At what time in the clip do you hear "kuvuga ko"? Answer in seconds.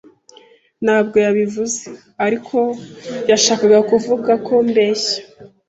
3.89-4.53